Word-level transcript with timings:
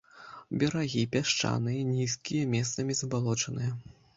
Берагі 0.61 1.03
пясчаныя, 1.17 1.85
нізкія, 1.91 2.51
месцамі 2.55 2.99
забалочаныя. 3.03 3.71